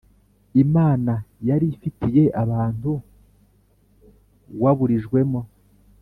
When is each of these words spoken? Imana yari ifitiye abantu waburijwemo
Imana 0.63 1.13
yari 1.49 1.65
ifitiye 1.73 2.23
abantu 2.43 2.91
waburijwemo 4.61 5.41